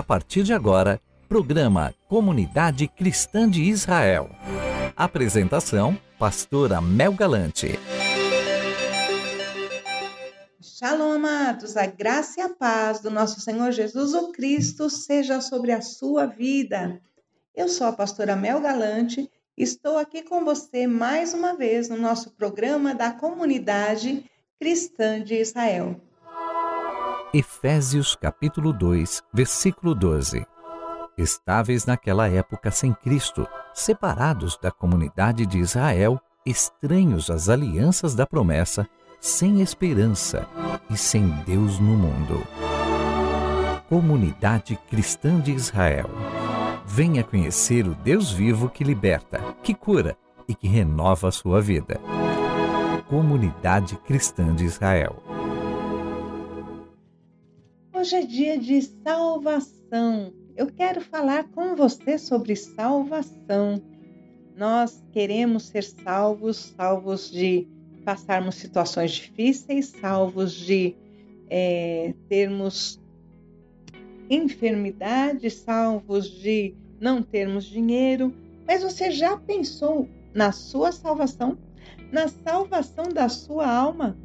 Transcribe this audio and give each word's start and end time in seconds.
A 0.00 0.02
partir 0.02 0.44
de 0.44 0.54
agora, 0.54 0.98
programa 1.28 1.94
Comunidade 2.08 2.88
Cristã 2.88 3.46
de 3.46 3.64
Israel. 3.64 4.30
Apresentação: 4.96 5.94
Pastora 6.18 6.80
Mel 6.80 7.12
Galante. 7.12 7.78
Shalom, 10.58 11.12
amados, 11.12 11.76
a 11.76 11.84
graça 11.84 12.40
e 12.40 12.42
a 12.42 12.48
paz 12.48 13.00
do 13.00 13.10
nosso 13.10 13.42
Senhor 13.42 13.72
Jesus 13.72 14.14
o 14.14 14.32
Cristo 14.32 14.88
seja 14.88 15.42
sobre 15.42 15.70
a 15.70 15.82
sua 15.82 16.24
vida. 16.24 16.98
Eu 17.54 17.68
sou 17.68 17.86
a 17.86 17.92
pastora 17.92 18.34
Mel 18.34 18.58
Galante, 18.58 19.30
estou 19.54 19.98
aqui 19.98 20.22
com 20.22 20.46
você 20.46 20.86
mais 20.86 21.34
uma 21.34 21.54
vez 21.54 21.90
no 21.90 21.98
nosso 21.98 22.30
programa 22.30 22.94
da 22.94 23.12
Comunidade 23.12 24.24
Cristã 24.58 25.22
de 25.22 25.34
Israel. 25.34 26.00
Efésios 27.32 28.16
capítulo 28.16 28.72
2, 28.72 29.22
versículo 29.32 29.94
12. 29.94 30.44
Estáveis 31.16 31.86
naquela 31.86 32.28
época 32.28 32.72
sem 32.72 32.92
Cristo, 32.92 33.46
separados 33.72 34.58
da 34.60 34.72
comunidade 34.72 35.46
de 35.46 35.58
Israel, 35.58 36.20
estranhos 36.44 37.30
às 37.30 37.48
alianças 37.48 38.16
da 38.16 38.26
promessa, 38.26 38.84
sem 39.20 39.60
esperança 39.60 40.44
e 40.90 40.96
sem 40.96 41.28
Deus 41.46 41.78
no 41.78 41.96
mundo. 41.96 42.44
Comunidade 43.88 44.76
Cristã 44.88 45.38
de 45.38 45.52
Israel. 45.52 46.10
Venha 46.84 47.22
conhecer 47.22 47.86
o 47.86 47.94
Deus 47.94 48.32
vivo 48.32 48.68
que 48.68 48.82
liberta, 48.82 49.40
que 49.62 49.72
cura 49.72 50.16
e 50.48 50.54
que 50.54 50.66
renova 50.66 51.28
a 51.28 51.32
sua 51.32 51.60
vida. 51.60 52.00
Comunidade 53.08 53.96
Cristã 53.98 54.52
de 54.52 54.64
Israel. 54.64 55.29
Hoje 58.00 58.16
é 58.16 58.22
dia 58.22 58.56
de 58.58 58.80
salvação. 58.80 60.32
Eu 60.56 60.68
quero 60.68 61.02
falar 61.02 61.44
com 61.50 61.76
você 61.76 62.16
sobre 62.16 62.56
salvação. 62.56 63.78
Nós 64.56 65.04
queremos 65.12 65.64
ser 65.64 65.82
salvos, 65.82 66.72
salvos 66.74 67.30
de 67.30 67.68
passarmos 68.02 68.54
situações 68.54 69.10
difíceis, 69.10 69.88
salvos 69.88 70.54
de 70.54 70.96
é, 71.50 72.14
termos 72.26 72.98
enfermidade, 74.30 75.50
salvos 75.50 76.30
de 76.30 76.74
não 76.98 77.22
termos 77.22 77.66
dinheiro. 77.66 78.34
Mas 78.66 78.82
você 78.82 79.10
já 79.10 79.36
pensou 79.36 80.08
na 80.32 80.52
sua 80.52 80.90
salvação? 80.90 81.58
Na 82.10 82.28
salvação 82.28 83.10
da 83.12 83.28
sua 83.28 83.70
alma? 83.70 84.16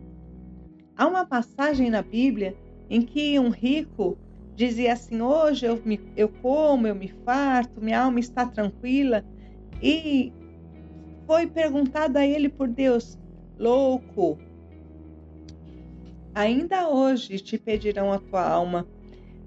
Há 0.95 1.05
uma 1.05 1.25
passagem 1.25 1.89
na 1.89 2.01
Bíblia 2.01 2.55
em 2.89 3.01
que 3.01 3.39
um 3.39 3.49
rico 3.49 4.17
dizia 4.55 4.93
assim: 4.93 5.21
Hoje 5.21 5.65
eu, 5.65 5.81
me, 5.83 5.99
eu 6.15 6.29
como, 6.29 6.87
eu 6.87 6.95
me 6.95 7.07
farto, 7.23 7.81
minha 7.81 8.01
alma 8.01 8.19
está 8.19 8.45
tranquila. 8.45 9.23
E 9.81 10.31
foi 11.27 11.47
perguntado 11.47 12.17
a 12.17 12.25
ele 12.25 12.49
por 12.49 12.67
Deus: 12.67 13.17
Louco, 13.57 14.37
ainda 16.33 16.89
hoje 16.89 17.39
te 17.39 17.57
pedirão 17.57 18.11
a 18.11 18.19
tua 18.19 18.47
alma. 18.47 18.87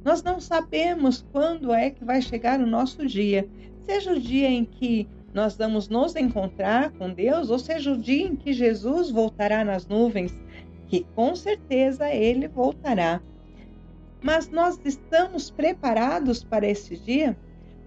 Nós 0.05 0.23
não 0.23 0.41
sabemos 0.41 1.27
quando 1.33 1.73
é 1.73 1.91
que 1.91 2.05
vai 2.05 2.23
chegar 2.23 2.61
o 2.61 2.67
nosso 2.67 3.07
dia, 3.07 3.49
seja 3.85 4.13
o 4.13 4.21
dia 4.21 4.49
em 4.49 4.65
que 4.65 5.09
nós 5.35 5.57
vamos 5.57 5.89
nos 5.89 6.17
encontrar 6.17 6.91
com 6.93 7.13
Deus, 7.13 7.51
ou 7.51 7.59
seja 7.59 7.93
o 7.93 7.99
dia 7.99 8.27
em 8.27 8.35
que 8.35 8.53
Jesus 8.53 9.11
voltará 9.11 9.65
nas 9.65 9.87
nuvens 9.87 10.35
que 10.89 11.07
com 11.15 11.37
certeza 11.37 12.11
ele 12.11 12.49
voltará. 12.49 13.21
Mas 14.23 14.49
nós 14.49 14.81
estamos 14.85 15.51
preparados 15.51 16.43
para 16.43 16.67
esse 16.67 16.97
dia? 16.97 17.37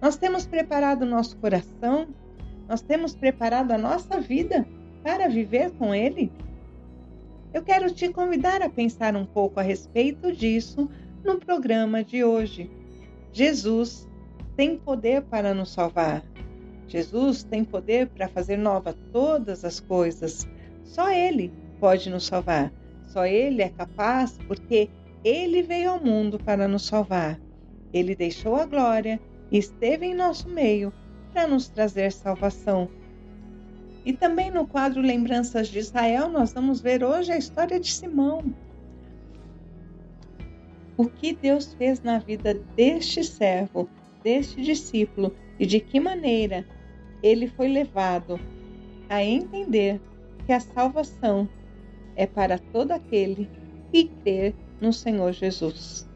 Nós 0.00 0.16
temos 0.16 0.46
preparado 0.46 1.02
o 1.02 1.06
nosso 1.06 1.36
coração? 1.36 2.08
Nós 2.68 2.80
temos 2.80 3.14
preparado 3.14 3.72
a 3.72 3.78
nossa 3.78 4.20
vida 4.20 4.66
para 5.02 5.28
viver 5.28 5.72
com 5.72 5.94
ele? 5.94 6.32
Eu 7.52 7.62
quero 7.62 7.92
te 7.92 8.08
convidar 8.08 8.62
a 8.62 8.70
pensar 8.70 9.14
um 9.14 9.26
pouco 9.26 9.60
a 9.60 9.62
respeito 9.62 10.32
disso 10.32 10.88
no 11.22 11.38
programa 11.38 12.02
de 12.02 12.24
hoje. 12.24 12.70
Jesus 13.32 14.08
tem 14.56 14.78
poder 14.78 15.22
para 15.22 15.52
nos 15.52 15.72
salvar. 15.72 16.24
Jesus 16.88 17.42
tem 17.42 17.64
poder 17.64 18.08
para 18.08 18.28
fazer 18.28 18.56
nova 18.56 18.94
todas 19.12 19.64
as 19.64 19.80
coisas. 19.80 20.48
Só 20.82 21.10
Ele 21.10 21.52
pode 21.78 22.08
nos 22.08 22.26
salvar. 22.26 22.72
Só 23.12 23.26
Ele 23.26 23.60
é 23.60 23.68
capaz, 23.68 24.38
porque 24.48 24.88
Ele 25.22 25.62
veio 25.62 25.90
ao 25.90 26.02
mundo 26.02 26.38
para 26.38 26.66
nos 26.66 26.86
salvar. 26.86 27.38
Ele 27.92 28.16
deixou 28.16 28.56
a 28.56 28.64
glória 28.64 29.20
e 29.50 29.58
esteve 29.58 30.06
em 30.06 30.14
nosso 30.14 30.48
meio 30.48 30.90
para 31.30 31.46
nos 31.46 31.68
trazer 31.68 32.10
salvação. 32.10 32.88
E 34.02 34.14
também 34.14 34.50
no 34.50 34.66
quadro 34.66 35.02
Lembranças 35.02 35.68
de 35.68 35.78
Israel, 35.78 36.30
nós 36.30 36.54
vamos 36.54 36.80
ver 36.80 37.04
hoje 37.04 37.30
a 37.30 37.36
história 37.36 37.78
de 37.78 37.92
Simão. 37.92 38.42
O 40.96 41.06
que 41.06 41.34
Deus 41.34 41.74
fez 41.74 42.00
na 42.00 42.18
vida 42.18 42.54
deste 42.74 43.22
servo, 43.22 43.90
deste 44.24 44.62
discípulo 44.62 45.34
e 45.58 45.66
de 45.66 45.80
que 45.80 46.00
maneira 46.00 46.64
ele 47.22 47.46
foi 47.46 47.68
levado 47.68 48.40
a 49.08 49.22
entender 49.22 50.00
que 50.46 50.52
a 50.52 50.60
salvação 50.60 51.46
é 52.16 52.26
para 52.26 52.58
todo 52.58 52.92
aquele 52.92 53.48
que 53.90 54.08
crer 54.22 54.54
no 54.80 54.92
Senhor 54.92 55.32
Jesus. 55.32 56.08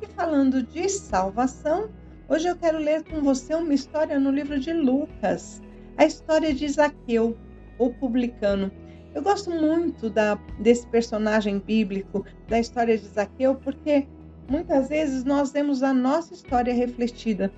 E 0.00 0.06
falando 0.06 0.62
de 0.62 0.88
salvação, 0.88 1.90
hoje 2.28 2.48
eu 2.48 2.56
quero 2.56 2.78
ler 2.78 3.04
com 3.04 3.20
você 3.20 3.54
uma 3.54 3.74
história 3.74 4.18
no 4.18 4.30
livro 4.30 4.58
de 4.58 4.72
Lucas, 4.72 5.60
a 5.96 6.04
história 6.04 6.52
de 6.54 6.68
Zaqueu, 6.68 7.36
o 7.78 7.90
publicano. 7.90 8.70
Eu 9.14 9.22
gosto 9.22 9.50
muito 9.50 10.08
da, 10.08 10.36
desse 10.58 10.86
personagem 10.86 11.58
bíblico, 11.58 12.24
da 12.48 12.58
história 12.58 12.96
de 12.96 13.06
Zaqueu, 13.06 13.54
porque 13.56 14.06
muitas 14.48 14.88
vezes 14.88 15.24
nós 15.24 15.52
vemos 15.52 15.82
a 15.82 15.92
nossa 15.92 16.32
história 16.32 16.72
refletida 16.72 17.52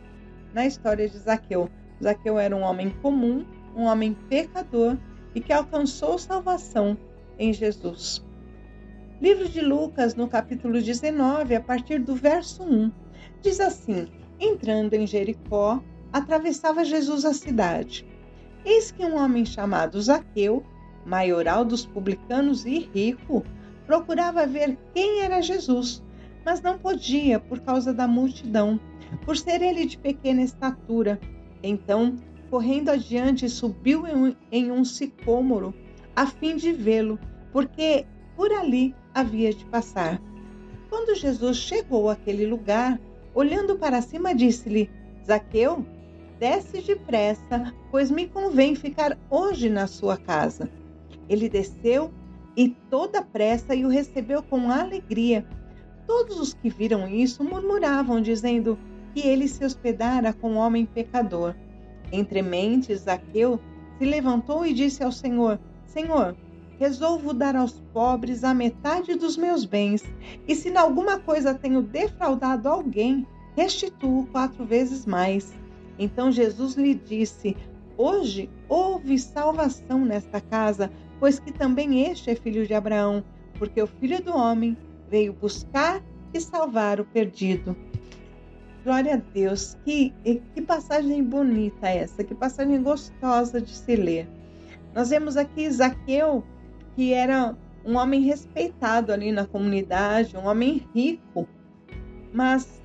na 0.53 0.67
história 0.67 1.09
de 1.09 1.19
Zaqueu. 1.19 1.71
Zaqueu 2.03 2.39
era 2.39 2.55
um 2.55 2.63
homem 2.63 2.91
comum, 3.01 3.45
um 3.77 3.85
homem 3.85 4.15
pecador 4.29 4.97
e 5.35 5.41
que 5.41 5.53
alcançou 5.53 6.19
salvação 6.19 6.97
em 7.39 7.53
Jesus. 7.53 8.25
Livro 9.21 9.49
de 9.49 9.61
Lucas, 9.61 10.15
no 10.15 10.29
capítulo 10.29 10.83
19, 10.83 11.55
a 11.55 11.61
partir 11.61 11.99
do 11.99 12.15
verso 12.15 12.63
1, 12.63 12.93
diz 13.41 13.61
assim: 13.61 14.09
Entrando 14.39 14.95
em 14.95 15.07
Jericó, 15.07 15.83
atravessava 16.13 16.85
Jesus 16.85 17.25
a 17.25 17.33
cidade. 17.33 18.07
Eis 18.65 18.91
que 18.91 19.05
um 19.05 19.17
homem 19.17 19.45
chamado 19.45 20.01
Zaqueu, 20.01 20.65
maioral 21.07 21.65
dos 21.65 21.87
publicanos 21.87 22.65
e 22.65 22.91
rico, 22.95 23.45
procurava 23.87 24.47
ver 24.47 24.77
quem 24.95 25.21
era 25.21 25.41
Jesus, 25.41 26.03
mas 26.45 26.61
não 26.61 26.79
podia 26.79 27.39
por 27.39 27.61
causa 27.61 27.93
da 27.93 28.09
multidão, 28.09 28.81
por 29.25 29.37
ser 29.37 29.63
ele 29.63 29.87
de 29.87 29.99
pequena 29.99 30.43
estatura. 30.43 31.21
Então, 31.63 32.17
correndo 32.51 32.91
adiante, 32.91 33.49
subiu 33.49 34.05
em 34.51 34.71
um 34.71 34.85
sicômoro 34.85 35.75
a 36.15 36.27
fim 36.27 36.57
de 36.57 36.73
vê-lo, 36.73 37.19
porque 37.53 38.07
por 38.37 38.53
ali 38.53 38.95
havia 39.15 39.53
de 39.53 39.65
passar. 39.67 40.21
Quando 40.89 41.17
Jesus 41.17 41.57
chegou 41.57 42.09
àquele 42.09 42.47
lugar, 42.47 43.01
olhando 43.35 43.77
para 43.77 44.01
cima, 44.01 44.35
disse-lhe: 44.35 44.91
Zaqueu, 45.27 45.85
desce 46.39 46.81
depressa, 46.83 47.73
pois 47.91 48.11
me 48.11 48.27
convém 48.29 48.75
ficar 48.75 49.19
hoje 49.31 49.69
na 49.69 49.87
sua 49.87 50.17
casa. 50.17 50.69
Ele 51.29 51.49
desceu 51.49 52.13
e 52.57 52.69
toda 52.91 53.23
pressa 53.23 53.75
e 53.75 53.85
o 53.85 53.89
recebeu 53.89 54.43
com 54.43 54.71
alegria. 54.71 55.45
Todos 56.07 56.39
os 56.39 56.55
que 56.55 56.69
viram 56.69 57.09
isso 57.09 57.43
murmuravam, 57.43 58.21
dizendo 58.21 58.79
que 59.15 59.27
ele 59.27 59.49
se 59.49 59.65
hospedara 59.65 60.33
com 60.33 60.53
um 60.53 60.57
homem 60.57 60.85
pecador. 60.85 61.55
Entre 62.13 62.43
mentes, 62.43 63.01
Zaqueu 63.01 63.59
se 63.99 64.05
levantou 64.05 64.67
e 64.67 64.75
disse 64.75 65.03
ao 65.03 65.11
Senhor: 65.11 65.59
Senhor, 65.95 66.37
resolvo 66.77 67.33
dar 67.33 67.55
aos 67.55 67.81
pobres 67.93 68.43
a 68.43 68.53
metade 68.53 69.15
dos 69.15 69.37
meus 69.37 69.65
bens, 69.65 70.03
e 70.49 70.53
se 70.57 70.69
em 70.69 70.77
alguma 70.77 71.21
coisa 71.21 71.55
tenho 71.55 71.81
defraudado 71.81 72.69
alguém, 72.69 73.25
restituo 73.57 74.27
quatro 74.27 74.65
vezes 74.65 75.07
mais. 75.07 75.55
Então 75.97 76.33
Jesus 76.33 76.75
lhe 76.75 76.95
disse: 76.95 77.57
Hoje 77.97 78.51
houve 78.69 79.17
salvação 79.21 80.05
nesta 80.05 80.41
casa, 80.41 80.91
pois 81.21 81.39
que 81.39 81.53
também 81.53 82.11
este 82.11 82.29
é 82.29 82.35
filho 82.35 82.67
de 82.67 82.75
Abraão, 82.75 83.23
porque 83.57 83.81
o 83.81 83.87
filho 83.87 84.21
do 84.21 84.37
homem 84.37 84.77
veio 85.09 85.33
buscar 85.33 86.03
e 86.35 86.41
salvar 86.41 86.99
o 86.99 87.05
perdido. 87.05 87.77
Glória 88.83 89.15
a 89.15 89.33
Deus, 89.33 89.79
que, 89.85 90.13
que 90.25 90.61
passagem 90.61 91.23
bonita 91.23 91.89
essa, 91.89 92.25
que 92.25 92.35
passagem 92.35 92.83
gostosa 92.83 93.61
de 93.61 93.71
se 93.71 93.95
ler. 93.95 94.29
Nós 94.95 95.11
vemos 95.11 95.37
aqui 95.37 95.69
Zaqueu, 95.71 96.45
que 96.95 97.13
era 97.13 97.57
um 97.85 97.97
homem 97.97 98.23
respeitado 98.23 99.13
ali 99.13 99.33
na 99.33 99.45
comunidade, 99.45 100.37
um 100.37 100.47
homem 100.47 100.87
rico, 100.95 101.49
mas 102.33 102.83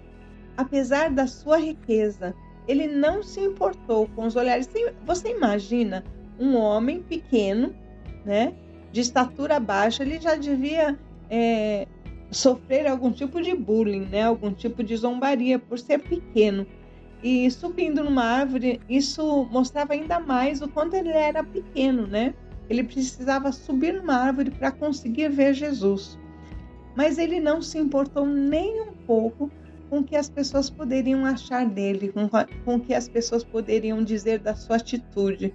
apesar 0.58 1.12
da 1.12 1.28
sua 1.28 1.58
riqueza, 1.58 2.36
ele 2.68 2.88
não 2.88 3.24
se 3.24 3.40
importou 3.40 4.08
com 4.16 4.26
os 4.26 4.36
olhares. 4.36 4.70
Você 5.06 5.30
imagina 5.30 6.04
um 6.40 6.56
homem 6.56 7.02
pequeno, 7.02 7.74
né, 8.26 8.54
de 8.92 9.02
estatura 9.02 9.60
baixa, 9.60 10.04
ele 10.04 10.20
já 10.20 10.36
devia 10.36 10.98
é, 11.30 11.88
sofrer 12.32 12.88
algum 12.88 13.12
tipo 13.12 13.42
de 13.42 13.56
bullying, 13.56 14.06
né, 14.06 14.24
algum 14.24 14.52
tipo 14.52 14.84
de 14.84 14.96
zombaria 14.98 15.60
por 15.60 15.78
ser 15.78 16.00
pequeno. 16.00 16.66
E 17.22 17.50
subindo 17.52 18.04
numa 18.04 18.24
árvore, 18.24 18.80
isso 18.88 19.48
mostrava 19.52 19.94
ainda 19.94 20.20
mais 20.20 20.62
o 20.62 20.68
quanto 20.68 20.96
ele 20.96 21.10
era 21.10 21.44
pequeno, 21.44 22.08
né? 22.08 22.34
Ele 22.70 22.84
precisava 22.84 23.52
subir 23.52 23.94
numa 23.94 24.16
árvore 24.16 24.52
para 24.52 24.72
conseguir 24.72 25.30
ver 25.30 25.54
Jesus. 25.54 26.18
Mas 26.96 27.18
ele 27.18 27.40
não 27.40 27.62
se 27.62 27.78
importou 27.78 28.26
nem 28.26 28.82
um 28.82 28.94
pouco 29.06 29.52
com 29.90 30.00
o 30.00 30.04
que 30.04 30.16
as 30.16 30.30
pessoas 30.30 30.70
poderiam 30.70 31.26
achar 31.26 31.66
dele, 31.66 32.10
com, 32.10 32.30
com 32.64 32.76
o 32.76 32.80
que 32.80 32.94
as 32.94 33.10
pessoas 33.10 33.44
poderiam 33.44 34.04
dizer 34.04 34.40
da 34.40 34.56
sua 34.56 34.76
atitude. 34.78 35.54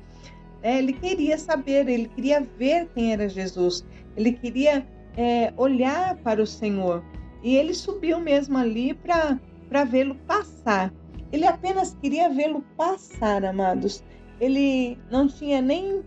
É, 0.62 0.78
ele 0.78 0.92
queria 0.92 1.38
saber, 1.38 1.88
ele 1.88 2.08
queria 2.08 2.40
ver 2.40 2.88
quem 2.94 3.12
era 3.12 3.28
Jesus, 3.28 3.84
ele 4.16 4.32
queria 4.32 4.86
é, 5.16 5.52
olhar 5.56 6.16
para 6.16 6.42
o 6.42 6.46
Senhor. 6.46 7.02
E 7.42 7.54
ele 7.54 7.74
subiu 7.74 8.18
mesmo 8.18 8.56
ali 8.56 8.94
para 8.94 9.84
vê-lo 9.84 10.14
passar. 10.26 10.92
Ele 11.34 11.48
apenas 11.48 11.96
queria 12.00 12.28
vê-lo 12.28 12.62
passar, 12.76 13.44
amados. 13.44 14.04
Ele 14.40 14.96
não 15.10 15.26
tinha 15.26 15.60
nem 15.60 16.04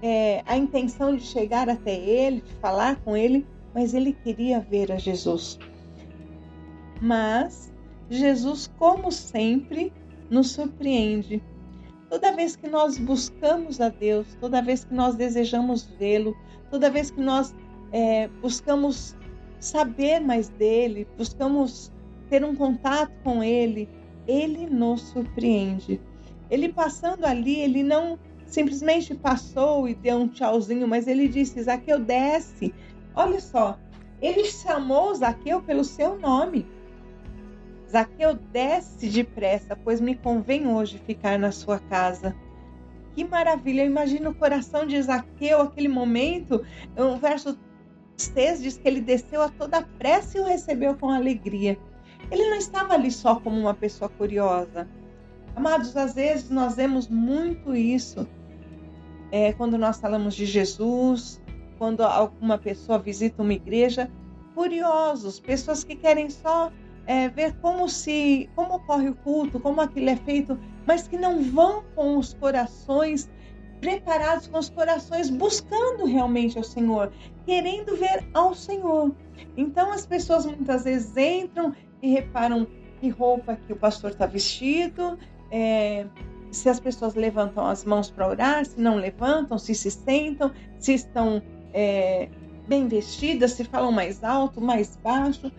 é, 0.00 0.44
a 0.46 0.56
intenção 0.56 1.16
de 1.16 1.24
chegar 1.24 1.68
até 1.68 1.92
ele, 1.92 2.40
de 2.40 2.54
falar 2.60 2.94
com 3.00 3.16
ele, 3.16 3.44
mas 3.74 3.94
ele 3.94 4.12
queria 4.12 4.60
ver 4.60 4.92
a 4.92 4.96
Jesus. 4.96 5.58
Mas 7.02 7.74
Jesus, 8.08 8.70
como 8.78 9.10
sempre, 9.10 9.92
nos 10.30 10.52
surpreende. 10.52 11.42
Toda 12.08 12.30
vez 12.30 12.54
que 12.54 12.68
nós 12.68 12.96
buscamos 12.96 13.80
a 13.80 13.88
Deus, 13.88 14.36
toda 14.40 14.62
vez 14.62 14.84
que 14.84 14.94
nós 14.94 15.16
desejamos 15.16 15.82
vê-lo, 15.98 16.32
toda 16.70 16.88
vez 16.88 17.10
que 17.10 17.20
nós 17.20 17.52
é, 17.90 18.28
buscamos 18.40 19.16
saber 19.58 20.20
mais 20.20 20.48
dele, 20.48 21.08
buscamos 21.18 21.90
ter 22.28 22.44
um 22.44 22.54
contato 22.54 23.10
com 23.24 23.42
ele, 23.42 23.88
ele 24.30 24.66
nos 24.66 25.02
surpreende. 25.02 26.00
Ele 26.48 26.72
passando 26.72 27.24
ali, 27.24 27.60
ele 27.60 27.82
não 27.82 28.18
simplesmente 28.46 29.14
passou 29.14 29.88
e 29.88 29.94
deu 29.94 30.18
um 30.18 30.28
tchauzinho, 30.28 30.86
mas 30.86 31.06
ele 31.06 31.28
disse: 31.28 31.62
Zaqueu, 31.62 31.98
desce. 31.98 32.74
Olha 33.14 33.40
só, 33.40 33.78
ele 34.22 34.44
chamou 34.44 35.14
Zaqueu 35.14 35.62
pelo 35.62 35.84
seu 35.84 36.18
nome. 36.18 36.66
Zaqueu, 37.90 38.34
desce 38.34 39.08
depressa, 39.08 39.74
pois 39.74 40.00
me 40.00 40.14
convém 40.14 40.68
hoje 40.68 40.98
ficar 40.98 41.38
na 41.38 41.50
sua 41.50 41.80
casa. 41.80 42.36
Que 43.14 43.24
maravilha! 43.24 43.82
Eu 43.82 43.86
imagino 43.86 44.30
o 44.30 44.34
coração 44.34 44.86
de 44.86 45.00
Zaqueu, 45.02 45.60
aquele 45.60 45.88
momento. 45.88 46.64
O 46.96 47.16
verso 47.16 47.58
6 48.16 48.62
diz 48.62 48.78
que 48.78 48.86
ele 48.86 49.00
desceu 49.00 49.42
a 49.42 49.48
toda 49.48 49.82
pressa 49.82 50.38
e 50.38 50.40
o 50.40 50.44
recebeu 50.44 50.94
com 50.94 51.10
alegria. 51.10 51.76
Ele 52.30 52.48
não 52.48 52.56
estava 52.56 52.94
ali 52.94 53.10
só 53.10 53.36
como 53.36 53.58
uma 53.58 53.74
pessoa 53.74 54.08
curiosa. 54.08 54.88
Amados, 55.54 55.96
às 55.96 56.14
vezes 56.14 56.50
nós 56.50 56.76
vemos 56.76 57.08
muito 57.08 57.74
isso 57.74 58.26
é, 59.30 59.52
quando 59.52 59.78
nós 59.78 60.00
falamos 60.00 60.34
de 60.34 60.46
Jesus, 60.46 61.40
quando 61.78 62.02
alguma 62.02 62.58
pessoa 62.58 62.98
visita 62.98 63.42
uma 63.42 63.54
igreja, 63.54 64.10
curiosos, 64.54 65.40
pessoas 65.40 65.84
que 65.84 65.94
querem 65.94 66.28
só 66.28 66.70
é, 67.06 67.28
ver 67.28 67.54
como 67.60 67.88
se, 67.88 68.48
como 68.54 68.74
ocorre 68.74 69.08
o 69.08 69.14
culto, 69.14 69.58
como 69.60 69.80
aquilo 69.80 70.10
é 70.10 70.16
feito, 70.16 70.58
mas 70.86 71.08
que 71.08 71.16
não 71.16 71.42
vão 71.42 71.82
com 71.94 72.18
os 72.18 72.34
corações 72.34 73.30
preparados, 73.80 74.46
com 74.46 74.58
os 74.58 74.68
corações 74.68 75.30
buscando 75.30 76.04
realmente 76.04 76.58
ao 76.58 76.64
Senhor, 76.64 77.10
querendo 77.46 77.96
ver 77.96 78.28
ao 78.34 78.54
Senhor. 78.54 79.12
Então 79.56 79.90
as 79.90 80.04
pessoas 80.04 80.44
muitas 80.44 80.84
vezes 80.84 81.16
entram 81.16 81.74
e 82.02 82.10
reparam 82.10 82.66
que 83.00 83.08
roupa 83.08 83.56
que 83.66 83.72
o 83.72 83.76
pastor 83.76 84.10
está 84.10 84.26
vestido, 84.26 85.18
é, 85.50 86.06
se 86.50 86.68
as 86.68 86.80
pessoas 86.80 87.14
levantam 87.14 87.66
as 87.66 87.84
mãos 87.84 88.10
para 88.10 88.28
orar, 88.28 88.64
se 88.64 88.80
não 88.80 88.96
levantam, 88.96 89.58
se 89.58 89.74
se 89.74 89.90
sentam, 89.90 90.52
se 90.78 90.94
estão 90.94 91.42
é, 91.72 92.28
bem 92.66 92.88
vestidas, 92.88 93.52
se 93.52 93.64
falam 93.64 93.92
mais 93.92 94.22
alto, 94.22 94.60
mais 94.60 94.96
baixo, 94.96 95.50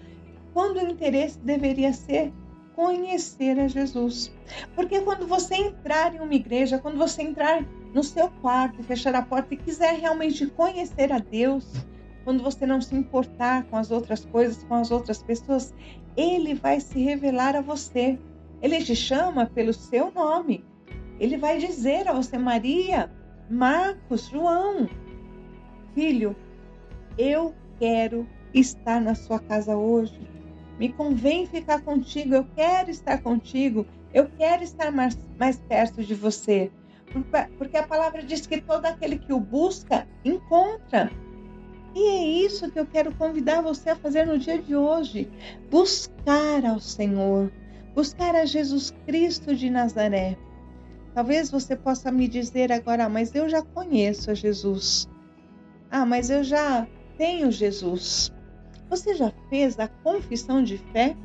quando 0.54 0.78
o 0.78 0.90
interesse 0.90 1.40
deveria 1.40 1.94
ser 1.94 2.32
conhecer 2.76 3.60
a 3.60 3.68
Jesus. 3.68 4.34
Porque 4.76 5.02
quando 5.02 5.28
você 5.28 5.56
entrar 5.56 6.16
em 6.16 6.20
uma 6.20 6.34
igreja, 6.34 6.80
quando 6.80 6.98
você 6.98 7.22
entrar 7.22 7.64
no 7.94 8.04
seu 8.04 8.30
quarto, 8.42 8.84
fechar 8.84 9.14
a 9.16 9.22
porta 9.22 9.54
e 9.54 9.58
quiser 9.58 10.00
realmente 10.00 10.46
conhecer 10.48 11.12
a 11.12 11.20
Deus, 11.20 11.66
quando 12.24 12.44
você 12.44 12.66
não 12.66 12.82
se 12.82 12.96
importar 12.96 13.64
com 13.66 13.78
as 13.78 13.92
outras 13.92 14.26
coisas, 14.26 14.64
com 14.64 14.76
as 14.76 14.92
outras 14.92 15.22
pessoas, 15.22 15.74
ele 16.16 16.54
vai 16.54 16.80
se 16.80 17.00
revelar 17.02 17.56
a 17.56 17.62
você. 17.62 18.18
Ele 18.62 18.84
te 18.84 18.96
chama 18.96 19.46
pelo 19.46 19.74
seu 19.74 20.12
nome. 20.12 20.64
Ele 21.20 21.38
vai 21.38 21.58
dizer 21.58 22.08
a 22.08 22.14
você, 22.14 22.38
Maria, 22.38 23.12
Marcos, 23.50 24.30
João, 24.30 24.90
filho, 25.94 26.36
eu 27.18 27.54
quero 27.80 28.28
estar 28.54 29.00
na 29.02 29.16
sua 29.16 29.40
casa 29.40 29.76
hoje. 29.76 30.20
Me 30.80 30.92
convém 30.92 31.46
ficar 31.46 31.82
contigo, 31.82 32.34
eu 32.34 32.46
quero 32.56 32.90
estar 32.90 33.22
contigo, 33.22 33.86
eu 34.14 34.30
quero 34.38 34.64
estar 34.64 34.92
mais, 34.92 35.18
mais 35.38 35.60
perto 35.60 36.04
de 36.04 36.16
você. 36.16 36.72
Porque 37.58 37.78
a 37.78 37.86
palavra 37.86 38.24
diz 38.24 38.48
que 38.48 38.62
todo 38.62 38.86
aquele 38.86 39.20
que 39.20 39.34
o 39.34 39.40
busca, 39.40 40.08
encontra. 40.24 41.12
E 41.94 42.08
é 42.08 42.26
isso 42.46 42.72
que 42.72 42.80
eu 42.80 42.86
quero 42.86 43.14
convidar 43.16 43.62
você 43.62 43.90
a 43.90 43.96
fazer 43.96 44.26
no 44.26 44.38
dia 44.38 44.58
de 44.58 44.76
hoje: 44.76 45.30
buscar 45.70 46.66
ao 46.66 46.80
Senhor, 46.80 47.52
buscar 47.94 48.36
a 48.36 48.46
Jesus 48.46 48.94
Cristo 49.06 49.56
de 49.56 49.70
Nazaré. 49.70 50.38
Talvez 51.14 51.52
você 51.52 51.76
possa 51.76 52.12
me 52.12 52.28
dizer 52.28 52.72
agora, 52.72 53.10
mas 53.10 53.36
eu 53.36 53.50
já 53.50 53.62
conheço 53.62 54.32
a 54.32 54.34
Jesus. 54.34 55.10
Ah, 55.90 56.06
mas 56.06 56.30
eu 56.30 56.44
já 56.44 56.88
tenho 57.18 57.52
Jesus. 57.52 58.32
Você 58.90 59.14
já 59.16 59.32
fez 59.50 59.78
a 59.78 59.90
confissão 59.90 60.64
de 60.64 60.78
fé? 60.78 61.16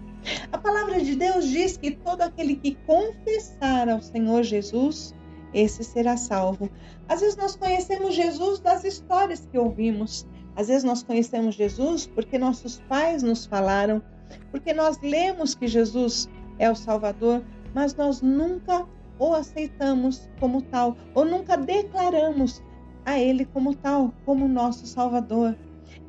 A 0.50 0.59
palavra 0.59 1.00
de 1.00 1.14
Deus 1.14 1.47
diz 1.47 1.76
que 1.76 1.93
todo 1.93 2.23
aquele 2.23 2.57
que 2.57 2.75
confessar 2.87 3.88
ao 3.88 4.02
Senhor 4.02 4.43
Jesus, 4.43 5.14
esse 5.55 5.85
será 5.85 6.17
salvo. 6.17 6.69
Às 7.09 7.21
vezes 7.21 7.37
nós 7.37 7.55
conhecemos 7.55 8.14
Jesus 8.14 8.59
das 8.59 8.83
histórias 8.83 9.47
que 9.50 9.57
ouvimos, 9.57 10.26
às 10.57 10.69
vezes 10.69 10.83
nós 10.83 11.03
conhecemos 11.03 11.55
Jesus 11.55 12.07
porque 12.07 12.39
nossos 12.39 12.79
pais 12.89 13.23
nos 13.23 13.45
falaram, 13.45 14.03
porque 14.51 14.73
nós 14.73 14.99
lemos 15.03 15.55
que 15.55 15.69
Jesus 15.69 16.29
é 16.59 16.71
o 16.71 16.75
Salvador, 16.75 17.45
mas 17.75 17.95
nós 17.95 18.23
nunca 18.23 18.87
o 19.19 19.35
aceitamos 19.35 20.29
como 20.41 20.63
tal, 20.63 20.97
ou 21.15 21.25
nunca 21.25 21.57
declaramos 21.57 22.63
a 23.05 23.19
Ele 23.19 23.45
como 23.45 23.75
tal, 23.75 24.13
como 24.25 24.49
nosso 24.49 24.87
Salvador. 24.87 25.57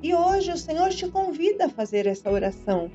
E 0.02 0.14
hoje 0.14 0.52
o 0.52 0.58
Senhor 0.58 0.90
te 0.90 1.08
convida 1.10 1.66
a 1.66 1.70
fazer 1.70 2.08
essa 2.08 2.30
oração, 2.30 2.90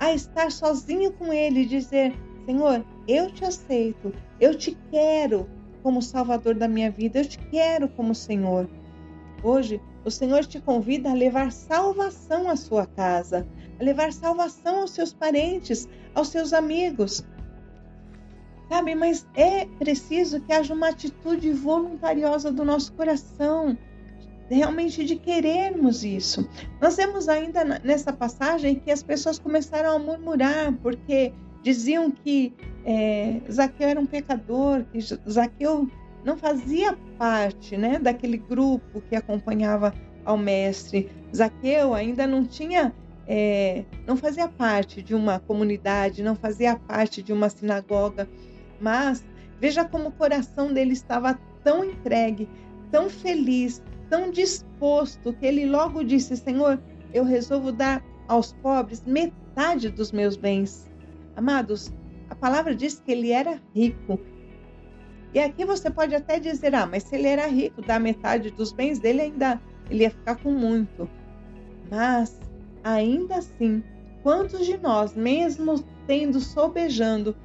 a 0.00 0.12
estar 0.12 0.50
sozinho 0.50 1.12
com 1.12 1.32
Ele 1.32 1.60
e 1.60 1.66
dizer: 1.66 2.14
Senhor, 2.46 2.84
eu 3.06 3.30
te 3.30 3.44
aceito, 3.44 4.12
eu 4.40 4.56
te 4.56 4.76
quero 4.90 5.48
como 5.82 6.00
Salvador 6.00 6.54
da 6.54 6.68
minha 6.68 6.90
vida, 6.90 7.20
eu 7.20 7.26
te 7.26 7.38
quero 7.38 7.88
como 7.88 8.14
Senhor. 8.14 8.68
Hoje 9.42 9.80
o 10.04 10.10
Senhor 10.10 10.44
te 10.44 10.60
convida 10.60 11.10
a 11.10 11.14
levar 11.14 11.50
salvação 11.50 12.48
à 12.48 12.56
sua 12.56 12.86
casa, 12.86 13.46
a 13.80 13.82
levar 13.82 14.12
salvação 14.12 14.80
aos 14.80 14.90
seus 14.90 15.12
parentes, 15.12 15.88
aos 16.14 16.28
seus 16.28 16.52
amigos. 16.52 17.24
Sabe, 18.68 18.94
mas 18.94 19.26
é 19.34 19.66
preciso 19.66 20.40
que 20.40 20.52
haja 20.52 20.72
uma 20.72 20.88
atitude 20.88 21.52
voluntariosa 21.52 22.50
do 22.50 22.64
nosso 22.64 22.92
coração, 22.92 23.76
realmente 24.48 25.04
de 25.04 25.16
querermos 25.16 26.04
isso. 26.04 26.48
Nós 26.80 26.96
vemos 26.96 27.28
ainda 27.28 27.64
nessa 27.64 28.12
passagem 28.12 28.76
que 28.76 28.90
as 28.90 29.02
pessoas 29.02 29.38
começaram 29.38 29.96
a 29.96 29.98
murmurar 29.98 30.72
porque 30.82 31.32
diziam 31.62 32.10
que 32.10 32.54
é, 32.84 33.40
Zaqueu 33.50 33.88
era 33.88 34.00
um 34.00 34.06
pecador, 34.06 34.84
que 34.84 35.00
Zaqueu 35.00 35.88
não 36.24 36.36
fazia 36.36 36.96
parte 37.18 37.76
né, 37.76 37.98
daquele 37.98 38.36
grupo 38.36 39.00
que 39.02 39.16
acompanhava 39.16 39.92
ao 40.24 40.38
mestre. 40.38 41.10
Zaqueu 41.34 41.94
ainda 41.94 42.26
não 42.26 42.44
tinha, 42.44 42.94
é, 43.26 43.84
não 44.06 44.16
fazia 44.16 44.48
parte 44.48 45.02
de 45.02 45.14
uma 45.14 45.40
comunidade, 45.40 46.22
não 46.22 46.34
fazia 46.34 46.76
parte 46.76 47.22
de 47.22 47.32
uma 47.32 47.48
sinagoga, 47.48 48.28
mas 48.80 49.24
veja 49.60 49.84
como 49.84 50.08
o 50.08 50.12
coração 50.12 50.72
dele 50.72 50.92
estava 50.92 51.38
tão 51.64 51.84
entregue, 51.84 52.48
tão 52.90 53.08
feliz, 53.08 53.82
tão 54.08 54.30
disposto, 54.30 55.32
que 55.32 55.46
ele 55.46 55.66
logo 55.66 56.04
disse: 56.04 56.36
Senhor, 56.36 56.80
eu 57.12 57.24
resolvo 57.24 57.72
dar 57.72 58.04
aos 58.28 58.52
pobres 58.52 59.02
metade 59.04 59.88
dos 59.88 60.12
meus 60.12 60.36
bens. 60.36 60.88
Amados, 61.34 61.92
a 62.28 62.34
palavra 62.34 62.74
diz 62.74 63.00
que 63.00 63.12
ele 63.12 63.30
era 63.30 63.60
rico. 63.74 64.20
E 65.34 65.40
aqui 65.40 65.64
você 65.64 65.90
pode 65.90 66.14
até 66.14 66.38
dizer: 66.38 66.74
ah, 66.74 66.86
mas 66.86 67.04
se 67.04 67.14
ele 67.14 67.28
era 67.28 67.46
rico, 67.46 67.82
da 67.82 67.98
metade 67.98 68.50
dos 68.50 68.72
bens 68.72 68.98
dele 68.98 69.22
ainda 69.22 69.60
ele 69.90 70.04
ia 70.04 70.10
ficar 70.10 70.36
com 70.36 70.50
muito. 70.50 71.08
Mas, 71.90 72.40
ainda 72.82 73.36
assim, 73.36 73.82
quantos 74.22 74.64
de 74.64 74.78
nós, 74.78 75.14
mesmo 75.14 75.82
tendo 76.06 76.40
sobejando, 76.40 77.36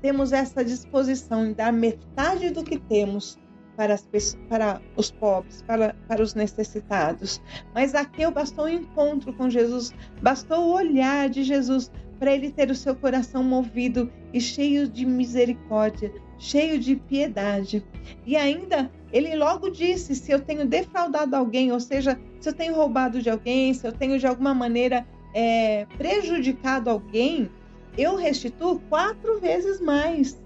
temos 0.00 0.32
essa 0.32 0.64
disposição 0.64 1.46
em 1.46 1.52
dar 1.52 1.72
metade 1.72 2.50
do 2.50 2.62
que 2.62 2.78
temos 2.78 3.38
para, 3.76 3.94
as 3.94 4.08
para 4.48 4.80
os 4.96 5.10
pobres, 5.10 5.62
para, 5.62 5.94
para 6.08 6.22
os 6.22 6.34
necessitados. 6.34 7.40
Mas 7.74 7.92
Zaqueu 7.92 8.30
bastou 8.30 8.64
um 8.64 8.68
encontro 8.68 9.32
com 9.32 9.48
Jesus, 9.48 9.92
bastou 10.22 10.66
o 10.66 10.72
olhar 10.72 11.28
de 11.28 11.42
Jesus 11.42 11.90
para 12.18 12.34
ele 12.34 12.50
ter 12.50 12.70
o 12.70 12.74
seu 12.74 12.96
coração 12.96 13.44
movido 13.44 14.10
e 14.32 14.40
cheio 14.40 14.88
de 14.88 15.06
misericórdia, 15.06 16.12
cheio 16.38 16.78
de 16.78 16.96
piedade. 16.96 17.84
E 18.24 18.36
ainda 18.36 18.90
ele 19.12 19.34
logo 19.36 19.70
disse: 19.70 20.14
se 20.14 20.30
eu 20.30 20.40
tenho 20.40 20.66
defraudado 20.66 21.34
alguém, 21.34 21.72
ou 21.72 21.80
seja, 21.80 22.18
se 22.40 22.48
eu 22.48 22.52
tenho 22.52 22.74
roubado 22.74 23.20
de 23.20 23.30
alguém, 23.30 23.74
se 23.74 23.86
eu 23.86 23.92
tenho 23.92 24.18
de 24.18 24.26
alguma 24.26 24.54
maneira 24.54 25.06
é, 25.34 25.86
prejudicado 25.96 26.90
alguém, 26.90 27.50
eu 27.96 28.16
restituo 28.16 28.80
quatro 28.88 29.40
vezes 29.40 29.80
mais. 29.80 30.40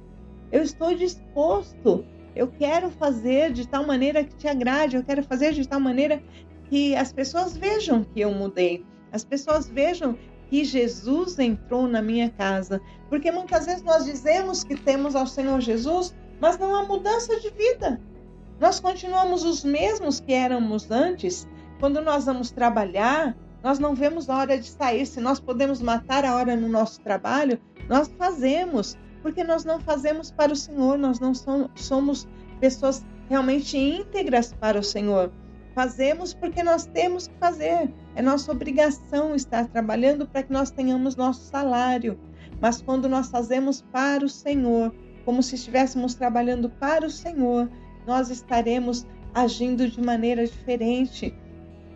Eu 0.50 0.62
estou 0.62 0.94
disposto. 0.94 2.04
Eu 2.34 2.48
quero 2.48 2.90
fazer 2.90 3.52
de 3.52 3.68
tal 3.68 3.86
maneira 3.86 4.24
que 4.24 4.34
te 4.34 4.48
agrade. 4.48 4.96
Eu 4.96 5.02
quero 5.02 5.22
fazer 5.22 5.52
de 5.52 5.68
tal 5.68 5.80
maneira 5.80 6.22
que 6.68 6.96
as 6.96 7.12
pessoas 7.12 7.56
vejam 7.56 8.04
que 8.04 8.20
eu 8.20 8.32
mudei. 8.32 8.84
As 9.10 9.24
pessoas 9.24 9.68
vejam 9.68 10.16
que 10.52 10.64
Jesus 10.66 11.38
entrou 11.38 11.88
na 11.88 12.02
minha 12.02 12.28
casa. 12.28 12.78
Porque 13.08 13.32
muitas 13.32 13.64
vezes 13.64 13.82
nós 13.82 14.04
dizemos 14.04 14.62
que 14.62 14.76
temos 14.76 15.16
ao 15.16 15.26
Senhor 15.26 15.58
Jesus, 15.62 16.14
mas 16.38 16.58
não 16.58 16.74
há 16.74 16.84
mudança 16.84 17.40
de 17.40 17.48
vida. 17.48 17.98
Nós 18.60 18.78
continuamos 18.78 19.44
os 19.44 19.64
mesmos 19.64 20.20
que 20.20 20.34
éramos 20.34 20.90
antes. 20.90 21.48
Quando 21.80 22.02
nós 22.02 22.26
vamos 22.26 22.50
trabalhar, 22.50 23.34
nós 23.64 23.78
não 23.78 23.94
vemos 23.94 24.28
a 24.28 24.36
hora 24.36 24.58
de 24.58 24.68
sair. 24.68 25.06
Se 25.06 25.22
nós 25.22 25.40
podemos 25.40 25.80
matar 25.80 26.22
a 26.22 26.34
hora 26.34 26.54
no 26.54 26.68
nosso 26.68 27.00
trabalho, 27.00 27.58
nós 27.88 28.08
fazemos, 28.18 28.94
porque 29.22 29.42
nós 29.42 29.64
não 29.64 29.80
fazemos 29.80 30.30
para 30.30 30.52
o 30.52 30.56
Senhor, 30.56 30.98
nós 30.98 31.18
não 31.18 31.32
somos 31.74 32.28
pessoas 32.60 33.02
realmente 33.26 33.78
íntegras 33.78 34.52
para 34.52 34.78
o 34.78 34.84
Senhor. 34.84 35.32
Fazemos 35.74 36.34
porque 36.34 36.62
nós 36.62 36.84
temos 36.84 37.26
que 37.26 37.34
fazer. 37.40 37.90
É 38.14 38.22
nossa 38.22 38.52
obrigação 38.52 39.34
estar 39.34 39.66
trabalhando 39.68 40.26
para 40.26 40.42
que 40.42 40.52
nós 40.52 40.70
tenhamos 40.70 41.16
nosso 41.16 41.44
salário. 41.44 42.18
Mas 42.60 42.82
quando 42.82 43.08
nós 43.08 43.28
fazemos 43.28 43.80
para 43.80 44.24
o 44.24 44.28
Senhor, 44.28 44.94
como 45.24 45.42
se 45.42 45.54
estivéssemos 45.54 46.14
trabalhando 46.14 46.68
para 46.68 47.06
o 47.06 47.10
Senhor, 47.10 47.70
nós 48.06 48.30
estaremos 48.30 49.06
agindo 49.34 49.88
de 49.88 50.00
maneira 50.00 50.46
diferente. 50.46 51.34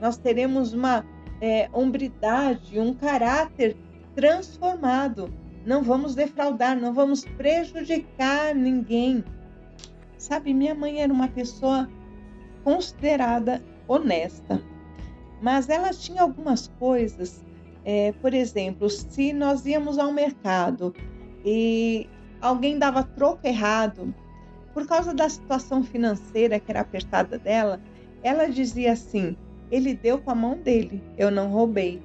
Nós 0.00 0.16
teremos 0.16 0.72
uma 0.72 1.04
é, 1.40 1.68
hombridade, 1.72 2.78
um 2.78 2.94
caráter 2.94 3.76
transformado. 4.14 5.32
Não 5.64 5.82
vamos 5.82 6.14
defraudar, 6.14 6.76
não 6.76 6.94
vamos 6.94 7.24
prejudicar 7.24 8.54
ninguém. 8.54 9.24
Sabe, 10.16 10.54
minha 10.54 10.74
mãe 10.74 11.02
era 11.02 11.12
uma 11.12 11.28
pessoa 11.28 11.88
considerada 12.64 13.62
honesta, 13.86 14.60
mas 15.40 15.68
ela 15.68 15.90
tinha 15.90 16.22
algumas 16.22 16.68
coisas. 16.78 17.44
É, 17.84 18.12
por 18.20 18.34
exemplo, 18.34 18.90
se 18.90 19.32
nós 19.32 19.64
íamos 19.64 19.98
ao 19.98 20.12
mercado 20.12 20.94
e 21.44 22.08
alguém 22.40 22.78
dava 22.78 23.02
troco 23.02 23.46
errado, 23.46 24.12
por 24.74 24.86
causa 24.86 25.14
da 25.14 25.28
situação 25.28 25.82
financeira 25.82 26.58
que 26.58 26.70
era 26.70 26.80
apertada 26.80 27.38
dela, 27.38 27.80
ela 28.22 28.48
dizia 28.48 28.92
assim: 28.92 29.36
ele 29.70 29.94
deu 29.94 30.18
com 30.18 30.30
a 30.30 30.34
mão 30.34 30.58
dele, 30.58 31.02
eu 31.16 31.30
não 31.30 31.48
roubei. 31.50 32.02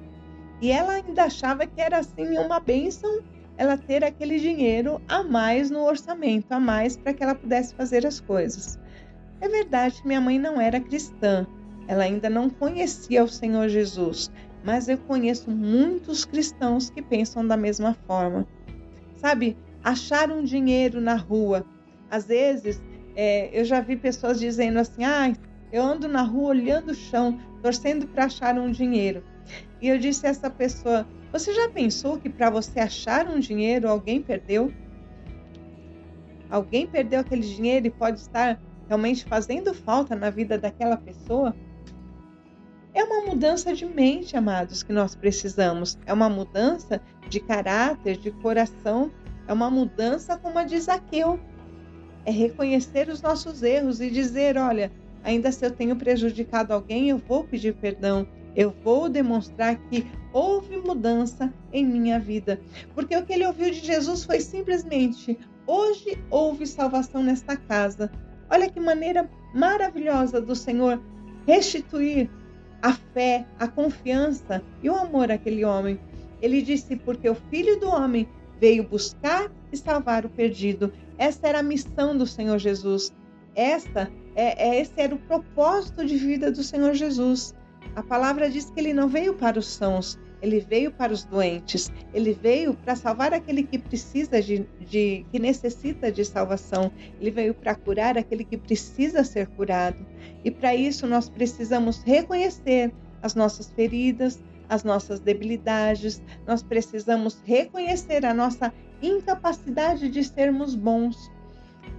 E 0.60 0.70
ela 0.70 0.92
ainda 0.92 1.24
achava 1.24 1.66
que 1.66 1.80
era 1.80 1.98
assim 1.98 2.38
uma 2.38 2.60
bênção 2.60 3.22
ela 3.58 3.76
ter 3.76 4.02
aquele 4.04 4.38
dinheiro 4.38 5.00
a 5.08 5.22
mais 5.22 5.70
no 5.70 5.84
orçamento, 5.84 6.52
a 6.52 6.60
mais 6.60 6.96
para 6.96 7.12
que 7.12 7.22
ela 7.22 7.34
pudesse 7.34 7.74
fazer 7.74 8.06
as 8.06 8.20
coisas. 8.20 8.78
É 9.40 9.48
verdade 9.48 10.00
minha 10.04 10.20
mãe 10.20 10.38
não 10.38 10.60
era 10.60 10.80
cristã, 10.80 11.46
ela 11.92 12.04
ainda 12.04 12.30
não 12.30 12.48
conhecia 12.48 13.22
o 13.22 13.28
Senhor 13.28 13.68
Jesus, 13.68 14.30
mas 14.64 14.88
eu 14.88 14.96
conheço 14.96 15.50
muitos 15.50 16.24
cristãos 16.24 16.88
que 16.88 17.02
pensam 17.02 17.46
da 17.46 17.54
mesma 17.54 17.92
forma. 18.06 18.46
Sabe, 19.16 19.58
achar 19.84 20.30
um 20.30 20.42
dinheiro 20.42 21.02
na 21.02 21.16
rua. 21.16 21.66
Às 22.10 22.24
vezes, 22.24 22.82
é, 23.14 23.50
eu 23.52 23.62
já 23.66 23.82
vi 23.82 23.94
pessoas 23.94 24.40
dizendo 24.40 24.78
assim: 24.78 25.04
ah, 25.04 25.34
eu 25.70 25.82
ando 25.82 26.08
na 26.08 26.22
rua 26.22 26.48
olhando 26.48 26.92
o 26.92 26.94
chão, 26.94 27.38
torcendo 27.60 28.06
para 28.06 28.24
achar 28.24 28.58
um 28.58 28.70
dinheiro. 28.70 29.22
E 29.78 29.86
eu 29.86 29.98
disse 29.98 30.26
a 30.26 30.30
essa 30.30 30.48
pessoa: 30.48 31.06
Você 31.30 31.52
já 31.52 31.68
pensou 31.68 32.18
que 32.18 32.30
para 32.30 32.48
você 32.48 32.80
achar 32.80 33.26
um 33.26 33.38
dinheiro 33.38 33.86
alguém 33.86 34.22
perdeu? 34.22 34.72
Alguém 36.48 36.86
perdeu 36.86 37.20
aquele 37.20 37.42
dinheiro 37.42 37.86
e 37.86 37.90
pode 37.90 38.18
estar 38.18 38.58
realmente 38.88 39.26
fazendo 39.26 39.74
falta 39.74 40.16
na 40.16 40.30
vida 40.30 40.56
daquela 40.56 40.96
pessoa? 40.96 41.54
É 42.94 43.02
uma 43.04 43.26
mudança 43.26 43.74
de 43.74 43.86
mente, 43.86 44.36
amados, 44.36 44.82
que 44.82 44.92
nós 44.92 45.14
precisamos. 45.14 45.98
É 46.06 46.12
uma 46.12 46.28
mudança 46.28 47.00
de 47.28 47.40
caráter, 47.40 48.16
de 48.16 48.30
coração. 48.30 49.10
É 49.48 49.52
uma 49.52 49.70
mudança 49.70 50.36
como 50.36 50.58
a 50.58 50.64
de 50.64 50.78
Zaqueu. 50.78 51.40
É 52.24 52.30
reconhecer 52.30 53.08
os 53.08 53.22
nossos 53.22 53.62
erros 53.62 54.00
e 54.00 54.10
dizer: 54.10 54.56
olha, 54.56 54.92
Ainda 55.24 55.52
se 55.52 55.64
eu 55.64 55.70
tenho 55.70 55.94
prejudicado 55.94 56.72
alguém, 56.72 57.10
eu 57.10 57.18
vou 57.18 57.44
pedir 57.44 57.74
perdão. 57.74 58.26
Eu 58.54 58.74
vou 58.84 59.08
demonstrar 59.08 59.76
que 59.88 60.06
houve 60.32 60.76
mudança 60.76 61.52
em 61.72 61.86
minha 61.86 62.18
vida. 62.18 62.60
Porque 62.94 63.16
o 63.16 63.24
que 63.24 63.32
ele 63.32 63.46
ouviu 63.46 63.70
de 63.70 63.80
Jesus 63.80 64.24
foi 64.24 64.40
simplesmente: 64.40 65.38
hoje 65.66 66.18
houve 66.28 66.66
salvação 66.66 67.22
nesta 67.22 67.56
casa. 67.56 68.10
Olha 68.50 68.68
que 68.68 68.80
maneira 68.80 69.30
maravilhosa 69.54 70.40
do 70.40 70.54
Senhor 70.54 71.00
restituir 71.46 72.28
a 72.82 72.92
fé, 72.92 73.46
a 73.58 73.68
confiança 73.68 74.62
e 74.82 74.90
o 74.90 74.96
amor 74.96 75.30
àquele 75.30 75.64
homem. 75.64 75.98
Ele 76.42 76.60
disse: 76.60 76.96
Porque 76.96 77.30
o 77.30 77.34
filho 77.34 77.78
do 77.78 77.88
homem 77.88 78.28
veio 78.60 78.86
buscar 78.86 79.50
e 79.72 79.76
salvar 79.76 80.26
o 80.26 80.30
perdido. 80.30 80.92
Essa 81.16 81.46
era 81.46 81.60
a 81.60 81.62
missão 81.62 82.16
do 82.16 82.26
Senhor 82.26 82.58
Jesus. 82.58 83.12
Esta 83.54 84.10
é, 84.34 84.68
é, 84.68 84.80
esse 84.80 84.94
era 84.96 85.14
o 85.14 85.18
propósito 85.18 86.04
de 86.04 86.16
vida 86.16 86.50
do 86.50 86.62
Senhor 86.62 86.94
Jesus. 86.94 87.54
A 87.94 88.02
palavra 88.02 88.50
diz 88.50 88.70
que 88.70 88.80
ele 88.80 88.94
não 88.94 89.08
veio 89.08 89.34
para 89.34 89.58
os 89.58 89.66
sãos, 89.66 90.18
ele 90.42 90.58
veio 90.58 90.90
para 90.90 91.12
os 91.12 91.22
doentes. 91.22 91.90
Ele 92.12 92.32
veio 92.32 92.74
para 92.74 92.96
salvar 92.96 93.32
aquele 93.32 93.62
que 93.62 93.78
precisa 93.78 94.42
de, 94.42 94.66
de 94.80 95.24
que 95.30 95.38
necessita 95.38 96.10
de 96.10 96.24
salvação. 96.24 96.90
Ele 97.20 97.30
veio 97.30 97.54
para 97.54 97.76
curar 97.76 98.18
aquele 98.18 98.44
que 98.44 98.56
precisa 98.56 99.22
ser 99.22 99.46
curado. 99.46 100.04
E 100.44 100.50
para 100.50 100.74
isso 100.74 101.06
nós 101.06 101.28
precisamos 101.28 102.02
reconhecer 102.02 102.92
as 103.22 103.36
nossas 103.36 103.70
feridas, 103.70 104.42
as 104.68 104.82
nossas 104.82 105.20
debilidades. 105.20 106.20
Nós 106.44 106.60
precisamos 106.60 107.40
reconhecer 107.44 108.26
a 108.26 108.34
nossa 108.34 108.74
incapacidade 109.00 110.10
de 110.10 110.24
sermos 110.24 110.74
bons. 110.74 111.30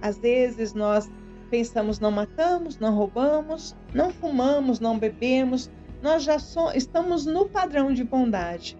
Às 0.02 0.18
vezes 0.18 0.74
nós 0.74 1.10
pensamos 1.50 1.98
não 2.00 2.10
matamos, 2.10 2.78
não 2.78 2.94
roubamos, 2.94 3.74
não 3.94 4.10
fumamos, 4.10 4.80
não 4.80 4.98
bebemos, 4.98 5.70
nós 6.04 6.22
já 6.22 6.38
so, 6.38 6.70
estamos 6.74 7.24
no 7.24 7.48
padrão 7.48 7.90
de 7.90 8.04
bondade. 8.04 8.76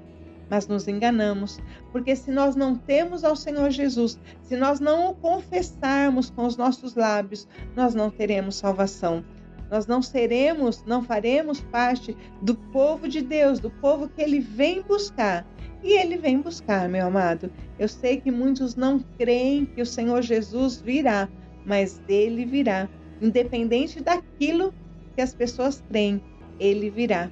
Mas 0.51 0.69
nos 0.69 0.87
enganamos, 0.87 1.59
porque 1.91 2.15
se 2.15 2.31
nós 2.31 2.55
não 2.55 2.77
temos 2.77 3.25
ao 3.25 3.35
Senhor 3.35 3.71
Jesus, 3.71 4.21
se 4.43 4.59
nós 4.59 4.79
não 4.79 5.09
o 5.09 5.15
confessarmos 5.15 6.29
com 6.29 6.45
os 6.45 6.59
nossos 6.59 6.95
lábios, 6.95 7.49
nós 7.75 7.95
não 7.95 8.11
teremos 8.11 8.57
salvação. 8.57 9.25
Nós 9.71 9.87
não 9.87 10.03
seremos, 10.03 10.85
não 10.85 11.03
faremos 11.03 11.63
parte 11.63 12.15
do 12.43 12.55
povo 12.55 13.09
de 13.09 13.23
Deus, 13.23 13.59
do 13.59 13.71
povo 13.71 14.07
que 14.07 14.21
ele 14.21 14.39
vem 14.39 14.83
buscar. 14.83 15.47
E 15.83 15.99
ele 15.99 16.19
vem 16.19 16.43
buscar, 16.43 16.91
meu 16.91 17.07
amado. 17.07 17.51
Eu 17.79 17.89
sei 17.89 18.21
que 18.21 18.31
muitos 18.31 18.77
não 18.77 18.99
creem 19.17 19.65
que 19.65 19.81
o 19.81 19.87
Senhor 19.87 20.21
Jesus 20.21 20.79
virá, 20.79 21.27
mas 21.65 21.97
dele 22.01 22.45
virá. 22.45 22.87
Independente 23.23 24.03
daquilo 24.03 24.75
que 25.15 25.23
as 25.23 25.35
pessoas 25.35 25.83
creem, 25.89 26.21
ele 26.59 26.91
virá. 26.91 27.31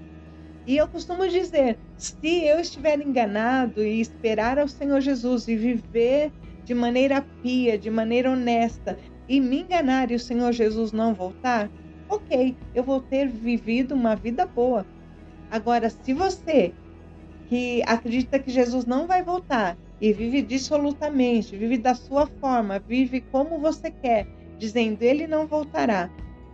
E 0.67 0.77
eu 0.77 0.87
costumo 0.87 1.29
dizer: 1.29 1.79
se 1.97 2.45
eu 2.45 2.61
estiver 2.61 3.01
enganado 3.01 3.83
e 3.83 4.01
esperar 4.01 4.59
ao 4.59 4.69
Senhor 4.69 5.01
Jesus 5.01 5.49
e 5.49 5.57
viver 5.57 6.33
de 6.65 6.75
maneira 6.75 7.25
pia, 7.43 7.77
de 7.77 7.91
maneira 7.91 8.31
honesta, 8.31 8.97
e 9.29 9.41
me 9.41 9.61
enganar 9.61 10.11
e 10.11 10.15
o 10.15 10.21
Senhor 10.21 10.53
Jesus 10.53 10.93
não 10.93 11.15
voltar, 11.15 11.71
ok, 12.09 12.57
eu 12.75 12.85
vou 12.85 13.01
ter 13.01 13.29
vivido 13.29 13.95
uma 13.95 14.15
vida 14.15 14.47
boa. 14.47 14.87
Agora, 15.51 15.91
se 15.91 16.13
você 16.13 16.73
que 17.49 17.83
acredita 17.87 18.39
que 18.39 18.51
Jesus 18.51 18.87
não 18.87 19.07
vai 19.07 19.23
voltar 19.23 19.77
e 20.01 20.13
vive 20.13 20.43
dissolutamente, 20.43 21.57
vive 21.57 21.77
da 21.77 21.95
sua 21.95 22.27
forma, 22.27 22.79
vive 22.79 23.21
como 23.21 23.59
você 23.59 23.91
quer, 23.91 24.27
dizendo: 24.59 25.03
Ele 25.03 25.27
não 25.27 25.47
voltará. 25.47 26.11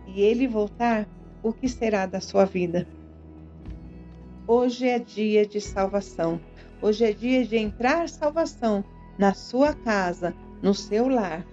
E 0.07 0.21
ele 0.21 0.47
voltar, 0.47 1.07
o 1.41 1.53
que 1.53 1.67
será 1.67 2.05
da 2.05 2.19
sua 2.19 2.45
vida? 2.45 2.87
Hoje 4.47 4.87
é 4.87 4.99
dia 4.99 5.45
de 5.45 5.61
salvação. 5.61 6.39
Hoje 6.81 7.05
é 7.05 7.13
dia 7.13 7.45
de 7.45 7.57
entrar 7.57 8.09
salvação 8.09 8.83
na 9.17 9.33
sua 9.33 9.73
casa, 9.73 10.33
no 10.61 10.73
seu 10.73 11.07
lar. 11.07 11.45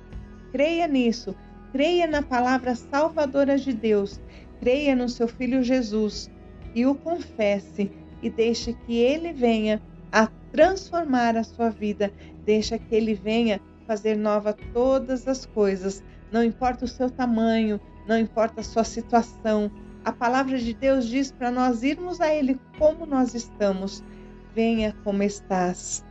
Creia 0.50 0.87
nisso. 0.87 1.35
Creia 1.73 2.07
na 2.07 2.23
palavra 2.23 2.75
salvadora 2.75 3.59
de 3.59 3.73
Deus. 3.73 4.21
Creia 4.61 4.97
no 4.97 5.09
seu 5.09 5.28
filho 5.28 5.62
Jesus 5.62 6.31
e 6.75 6.87
o 6.87 6.95
confesse 6.95 7.90
e 8.23 8.31
deixe 8.31 8.73
que 8.73 8.97
ele 8.97 9.33
venha 9.33 9.83
a 10.11 10.26
transformar 10.50 11.37
a 11.37 11.45
sua 11.45 11.69
vida. 11.69 12.11
Deixa 12.45 12.78
que 12.78 12.95
ele 12.95 13.14
venha 13.14 13.61
fazer 13.87 14.16
nova 14.16 14.55
todas 14.73 15.28
as 15.28 15.45
coisas. 15.45 16.02
Não 16.33 16.43
importa 16.43 16.85
o 16.85 16.88
seu 16.88 17.11
tamanho, 17.11 17.81
não 18.07 18.19
importa 18.19 18.61
a 18.61 18.65
sua 18.65 18.85
situação. 18.85 19.71
A 20.05 20.13
palavra 20.13 20.59
de 20.59 20.73
Deus 20.73 21.07
diz 21.07 21.33
para 21.33 21.51
nós 21.51 21.83
irmos 21.83 22.21
a 22.21 22.33
ele 22.33 22.61
como 22.79 23.05
nós 23.05 23.35
estamos. 23.35 24.03
Venha 24.55 24.95
como 25.05 25.23
estás. 25.23 26.05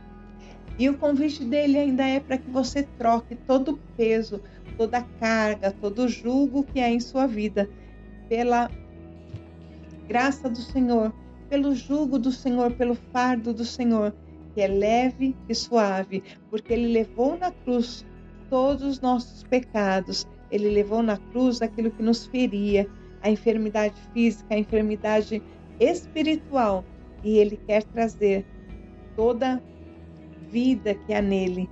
E 0.78 0.88
o 0.88 0.98
convite 0.98 1.44
dele 1.44 1.78
ainda 1.78 2.06
é 2.06 2.20
para 2.20 2.36
que 2.36 2.50
você 2.50 2.82
troque 2.98 3.34
todo 3.34 3.72
o 3.72 3.78
peso, 3.96 4.42
toda 4.76 4.98
a 4.98 5.02
carga, 5.02 5.70
todo 5.70 6.04
o 6.04 6.08
jugo 6.08 6.64
que 6.64 6.80
há 6.80 6.90
em 6.90 7.00
sua 7.00 7.26
vida 7.26 7.68
pela 8.28 8.70
graça 10.06 10.48
do 10.48 10.58
Senhor, 10.58 11.12
pelo 11.48 11.74
jugo 11.74 12.18
do 12.18 12.30
Senhor, 12.30 12.72
pelo 12.72 12.94
fardo 12.94 13.54
do 13.54 13.64
Senhor, 13.64 14.14
que 14.54 14.60
é 14.60 14.66
leve 14.66 15.34
e 15.48 15.54
suave, 15.54 16.22
porque 16.50 16.72
Ele 16.72 16.88
levou 16.88 17.38
na 17.38 17.50
cruz 17.50 18.04
todos 18.50 18.82
os 18.84 19.00
nossos 19.00 19.42
pecados, 19.44 20.26
Ele 20.50 20.68
levou 20.70 21.02
na 21.02 21.16
cruz 21.16 21.60
aquilo 21.60 21.90
que 21.90 22.02
nos 22.02 22.26
feria, 22.26 22.88
a 23.22 23.30
enfermidade 23.30 23.94
física, 24.12 24.54
a 24.54 24.58
enfermidade 24.58 25.42
espiritual, 25.80 26.84
e 27.24 27.38
Ele 27.38 27.56
quer 27.66 27.82
trazer 27.84 28.44
toda 29.14 29.62
vida 30.50 30.94
que 30.94 31.12
há 31.12 31.20
nele, 31.20 31.68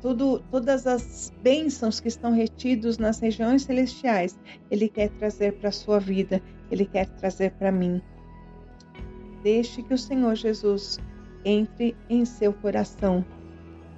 tudo, 0.00 0.42
todas 0.50 0.86
as 0.86 1.32
bênçãos 1.42 2.00
que 2.00 2.08
estão 2.08 2.32
retidos 2.32 2.98
nas 2.98 3.18
regiões 3.20 3.62
celestiais, 3.62 4.38
Ele 4.70 4.88
quer 4.88 5.10
trazer 5.10 5.52
para 5.54 5.68
a 5.68 5.72
sua 5.72 5.98
vida, 5.98 6.42
Ele 6.70 6.84
quer 6.84 7.06
trazer 7.06 7.52
para 7.52 7.72
mim. 7.72 8.00
Deixe 9.42 9.82
que 9.82 9.94
o 9.94 9.98
Senhor 9.98 10.34
Jesus 10.34 10.98
entre 11.44 11.96
em 12.10 12.24
seu 12.24 12.52
coração. 12.52 13.24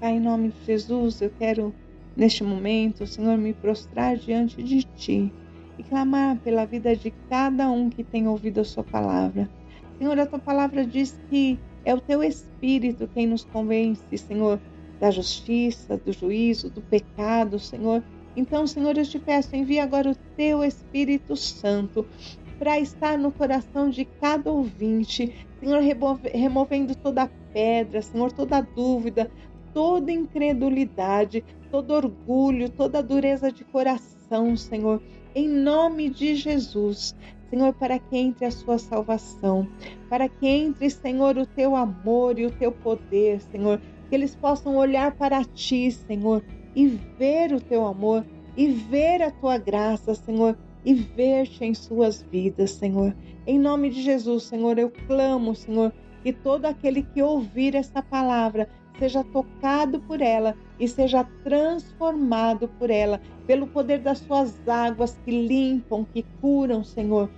Pai, 0.01 0.13
em 0.13 0.21
nome 0.21 0.51
de 0.51 0.65
Jesus, 0.67 1.21
eu 1.23 1.31
quero, 1.39 1.75
neste 2.19 2.43
momento, 2.43 3.07
Senhor, 3.07 3.39
me 3.39 3.55
prostrar 3.55 4.17
diante 4.17 4.61
de 4.61 4.83
Ti 4.83 5.33
e 5.79 5.83
clamar 5.85 6.37
pela 6.41 6.67
vida 6.67 6.97
de 6.97 7.13
cada 7.31 7.71
um 7.71 7.89
que 7.89 8.03
tem 8.03 8.27
ouvido 8.27 8.61
a 8.61 8.65
Sua 8.65 8.83
palavra. 8.83 9.49
Senhor, 9.97 10.19
a 10.19 10.27
Tua 10.27 10.41
palavra 10.41 10.85
diz 10.85 11.17
que 11.31 11.57
é 11.85 11.95
o 11.95 12.01
Teu 12.01 12.25
Espírito 12.25 13.09
quem 13.15 13.29
nos 13.29 13.45
convence, 13.45 14.19
Senhor, 14.19 14.59
da 14.99 15.13
justiça, 15.13 15.97
do 15.97 16.13
juízo, 16.13 16.69
do 16.69 16.83
pecado, 16.83 17.57
Senhor. 17.61 18.03
Então, 18.37 18.67
Senhor, 18.67 18.99
eu 18.99 19.07
te 19.07 19.21
peço, 19.21 19.55
envia 19.55 19.85
agora 19.85 20.11
o 20.11 20.17
Teu 20.37 20.65
Espírito 20.65 21.37
Santo 21.37 22.05
para 22.59 22.81
estar 22.81 23.17
no 23.17 23.31
coração 23.31 23.89
de 23.89 24.05
cada 24.05 24.51
ouvinte, 24.51 25.47
Senhor, 25.61 25.81
removendo 26.35 26.97
toda 26.97 27.31
pedra, 27.53 28.03
Senhor, 28.03 28.33
toda 28.33 28.61
dúvida, 28.61 29.31
toda 29.73 30.13
incredulidade, 30.13 31.45
todo 31.71 31.93
orgulho, 31.93 32.69
toda 32.71 33.03
dureza 33.03 33.51
de 33.51 33.65
coração, 33.65 34.57
Senhor, 34.57 35.03
em 35.35 35.49
nome 35.49 36.09
de 36.09 36.35
Jesus. 36.35 37.15
Senhor, 37.51 37.73
para 37.73 37.99
que 37.99 38.17
entre 38.17 38.45
a 38.45 38.51
sua 38.51 38.79
salvação, 38.79 39.67
para 40.09 40.29
que 40.29 40.47
entre, 40.47 40.91
Senhor, 40.91 41.39
o 41.39 41.47
teu 41.47 41.75
amor 41.75 42.39
e 42.39 42.45
o 42.45 42.51
teu 42.51 42.71
poder, 42.71 43.41
Senhor, 43.41 43.81
que 44.09 44.15
eles 44.15 44.35
possam 44.35 44.77
olhar 44.77 45.13
para 45.13 45.43
ti, 45.45 45.91
Senhor, 45.91 46.43
e 46.77 46.87
ver 46.87 47.55
o 47.55 47.61
teu 47.61 47.87
amor, 47.87 48.25
e 48.57 48.69
ver 48.69 49.23
a 49.23 49.31
tua 49.31 49.57
graça, 49.57 50.15
Senhor, 50.15 50.59
e 50.85 50.93
ver-te 50.93 51.65
em 51.65 51.75
suas 51.75 52.23
vidas, 52.23 52.73
Senhor. 52.73 53.17
Em 53.47 53.59
nome 53.59 53.89
de 53.91 54.03
Jesus, 54.03 54.45
Senhor, 54.45 54.79
eu 54.79 54.91
clamo, 55.07 55.55
Senhor, 55.55 55.93
que 56.23 56.33
todo 56.33 56.67
aquele 56.67 57.03
que 57.03 57.23
ouvir 57.23 57.75
essa 57.75 58.03
palavra 58.03 58.69
seja 58.99 59.23
tocado 59.23 60.01
por 60.01 60.21
ela 60.21 60.57
e 60.79 60.89
seja 60.89 61.25
transformado 61.45 62.69
por 62.79 62.91
ela, 62.91 63.21
pelo 63.47 63.67
poder 63.67 64.01
das 64.01 64.19
suas 64.19 64.69
águas 64.69 65.19
que 65.25 65.31
limpam, 65.31 66.05
que 66.05 66.25
curam, 66.41 66.83
Senhor. 66.83 67.31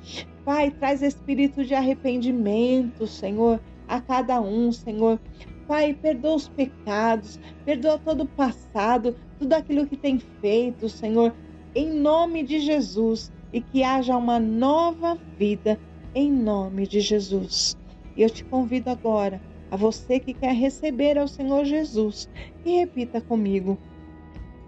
Pai, 0.44 0.70
traz 0.70 1.02
espírito 1.02 1.64
de 1.64 1.74
arrependimento, 1.74 3.06
Senhor, 3.06 3.60
a 3.86 4.00
cada 4.00 4.40
um, 4.40 4.72
Senhor. 4.72 5.20
Pai, 5.68 5.94
perdoa 5.94 6.36
os 6.36 6.48
pecados, 6.48 7.38
perdoa 7.64 7.98
todo 7.98 8.22
o 8.22 8.28
passado, 8.28 9.14
tudo 9.38 9.52
aquilo 9.52 9.86
que 9.86 9.96
tem 9.96 10.18
feito, 10.40 10.88
Senhor, 10.88 11.34
em 11.74 11.90
nome 11.90 12.42
de 12.42 12.58
Jesus, 12.58 13.30
e 13.52 13.60
que 13.60 13.82
haja 13.82 14.16
uma 14.16 14.40
nova 14.40 15.16
vida 15.38 15.78
em 16.14 16.30
nome 16.30 16.86
de 16.86 17.00
Jesus. 17.00 17.76
E 18.20 18.22
eu 18.22 18.28
te 18.28 18.44
convido 18.44 18.90
agora, 18.90 19.40
a 19.70 19.76
você 19.78 20.20
que 20.20 20.34
quer 20.34 20.52
receber 20.52 21.16
ao 21.16 21.26
Senhor 21.26 21.64
Jesus, 21.64 22.28
e 22.66 22.72
repita 22.80 23.18
comigo: 23.18 23.78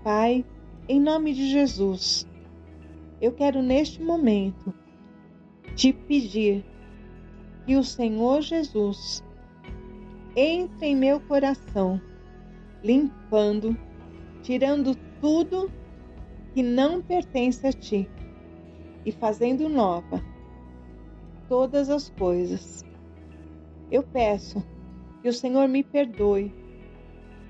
Pai, 0.03 0.43
em 0.89 0.99
nome 0.99 1.35
de 1.35 1.51
Jesus, 1.51 2.27
eu 3.21 3.31
quero 3.31 3.63
neste 3.63 4.03
momento 4.03 4.73
te 5.77 5.93
pedir 5.93 6.65
que 7.67 7.77
o 7.77 7.85
Senhor 7.85 8.41
Jesus 8.41 9.23
entre 10.35 10.87
em 10.87 10.97
meu 10.97 11.21
coração, 11.21 12.01
limpando, 12.83 13.77
tirando 14.43 14.95
tudo 15.21 15.71
que 16.55 16.63
não 16.63 17.03
pertence 17.03 17.67
a 17.67 17.73
ti 17.75 18.09
e 19.05 19.13
fazendo 19.13 19.69
nova 19.69 20.25
todas 21.51 21.91
as 21.91 22.09
coisas. 22.09 22.91
Eu 23.93 24.03
peço 24.03 24.65
que 25.21 25.29
o 25.29 25.33
Senhor 25.35 25.69
me 25.69 25.85
perdoe 25.85 26.51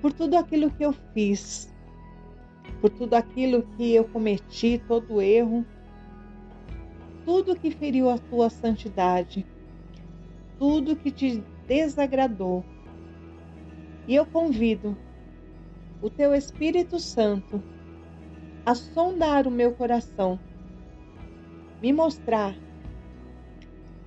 por 0.01 0.11
tudo 0.11 0.35
aquilo 0.35 0.69
que 0.69 0.83
eu 0.83 0.91
fiz, 1.13 1.73
por 2.81 2.89
tudo 2.89 3.13
aquilo 3.13 3.63
que 3.77 3.95
eu 3.95 4.03
cometi, 4.03 4.77
todo 4.85 5.21
erro, 5.21 5.65
tudo 7.23 7.55
que 7.55 7.71
feriu 7.71 8.09
a 8.09 8.17
tua 8.17 8.49
santidade, 8.49 9.45
tudo 10.59 10.97
que 10.97 11.11
te 11.11 11.41
desagradou. 11.65 12.65
E 14.05 14.13
eu 14.13 14.25
convido 14.25 14.97
o 16.01 16.09
teu 16.09 16.35
Espírito 16.35 16.99
Santo 16.99 17.63
a 18.65 18.75
sondar 18.75 19.47
o 19.47 19.51
meu 19.51 19.71
coração 19.71 20.37
me 21.81 21.93
mostrar 21.93 22.53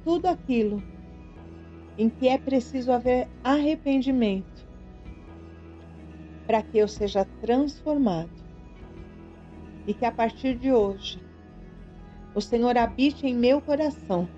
tudo 0.04 0.26
aquilo 0.26 0.82
em 1.98 2.08
que 2.10 2.28
é 2.28 2.36
preciso 2.36 2.92
haver 2.92 3.28
arrependimento 3.42 4.66
para 6.46 6.62
que 6.62 6.78
eu 6.78 6.86
seja 6.86 7.24
transformado 7.40 8.30
e 9.86 9.94
que 9.94 10.04
a 10.04 10.12
partir 10.12 10.56
de 10.56 10.72
hoje 10.72 11.20
o 12.34 12.40
Senhor 12.40 12.76
habite 12.76 13.26
em 13.26 13.34
meu 13.34 13.60
coração 13.60 14.28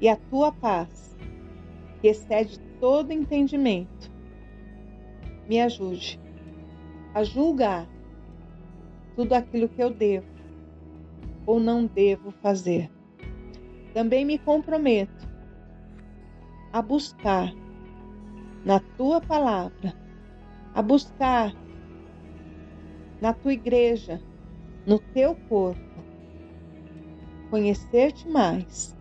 e 0.00 0.08
a 0.08 0.16
tua 0.16 0.52
paz, 0.52 1.16
que 2.00 2.08
excede 2.08 2.60
todo 2.78 3.12
entendimento, 3.12 4.10
me 5.48 5.60
ajude 5.60 6.20
a 7.14 7.24
julgar 7.24 7.88
tudo 9.16 9.32
aquilo 9.32 9.68
que 9.68 9.82
eu 9.82 9.90
devo 9.90 10.28
ou 11.44 11.58
não 11.58 11.86
devo 11.86 12.30
fazer. 12.30 12.88
Também 13.92 14.24
me 14.24 14.38
comprometo 14.38 15.27
a 16.72 16.82
buscar 16.82 17.52
na 18.64 18.80
tua 18.80 19.20
palavra, 19.20 19.94
a 20.74 20.82
buscar 20.82 21.54
na 23.20 23.32
tua 23.32 23.52
igreja, 23.52 24.20
no 24.86 24.98
teu 24.98 25.34
corpo, 25.48 25.80
conhecer-te 27.50 28.28
mais, 28.28 28.96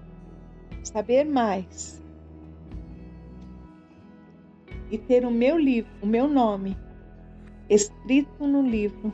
saber 0.83 1.25
mais 1.25 2.01
e 4.89 4.97
ter 4.97 5.25
o 5.25 5.31
meu 5.31 5.57
livro, 5.57 5.91
o 6.01 6.05
meu 6.05 6.27
nome 6.27 6.77
escrito 7.69 8.47
no 8.47 8.61
livro 8.61 9.11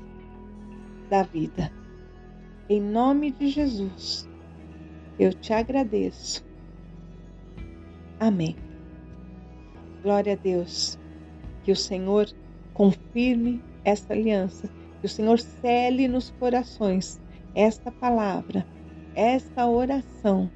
da 1.09 1.23
vida. 1.23 1.71
Em 2.69 2.79
nome 2.79 3.31
de 3.31 3.47
Jesus, 3.49 4.29
eu 5.19 5.33
te 5.33 5.53
agradeço. 5.53 6.45
Amém. 8.23 8.55
Glória 10.01 10.31
a 10.31 10.35
Deus. 10.37 10.97
Que 11.61 11.73
o 11.73 11.75
Senhor 11.75 12.25
confirme 12.73 13.61
esta 13.83 14.13
aliança, 14.13 14.69
que 15.01 15.07
o 15.07 15.09
Senhor 15.09 15.37
cele 15.41 16.07
nos 16.07 16.29
corações 16.39 17.19
esta 17.53 17.91
palavra, 17.91 18.65
esta 19.13 19.67
oração 19.67 20.49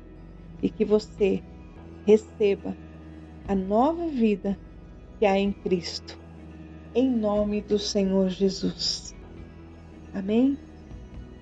e 0.63 0.69
que 0.69 0.85
você 0.85 1.43
receba 2.05 2.73
a 3.49 3.53
nova 3.53 4.07
vida 4.07 4.57
que 5.19 5.25
há 5.25 5.37
em 5.37 5.51
Cristo. 5.51 6.17
Em 6.95 7.11
nome 7.11 7.59
do 7.59 7.77
Senhor 7.77 8.29
Jesus. 8.29 9.13
Amém? 10.13 10.57